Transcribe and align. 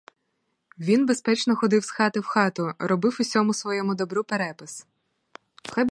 Він 0.79 1.05
безпечно 1.05 1.55
ходив 1.55 1.83
з 1.85 1.89
хати 1.91 2.19
в 2.19 2.25
хату— 2.25 2.73
робив 2.79 3.17
усьому 3.19 3.53
своєму 3.53 3.95
добру 3.95 4.23
перепис. 4.23 4.85